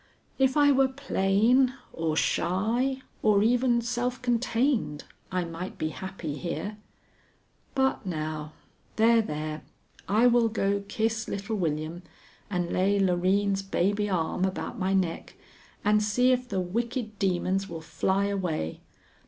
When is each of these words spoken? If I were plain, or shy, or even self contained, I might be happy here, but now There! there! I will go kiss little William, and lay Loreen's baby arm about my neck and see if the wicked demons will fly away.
If 0.39 0.57
I 0.57 0.71
were 0.71 0.87
plain, 0.87 1.75
or 1.93 2.17
shy, 2.17 3.03
or 3.21 3.43
even 3.43 3.81
self 3.83 4.19
contained, 4.19 5.03
I 5.31 5.43
might 5.43 5.77
be 5.77 5.89
happy 5.89 6.37
here, 6.39 6.77
but 7.75 8.03
now 8.03 8.53
There! 8.95 9.21
there! 9.21 9.61
I 10.09 10.25
will 10.25 10.49
go 10.49 10.83
kiss 10.87 11.27
little 11.27 11.55
William, 11.55 12.01
and 12.49 12.71
lay 12.73 12.99
Loreen's 12.99 13.61
baby 13.61 14.09
arm 14.09 14.43
about 14.43 14.79
my 14.79 14.95
neck 14.95 15.35
and 15.85 16.01
see 16.01 16.31
if 16.31 16.49
the 16.49 16.59
wicked 16.59 17.19
demons 17.19 17.69
will 17.69 17.81
fly 17.81 18.25
away. 18.25 18.81